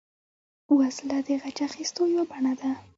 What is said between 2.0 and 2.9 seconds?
یوه بڼه ده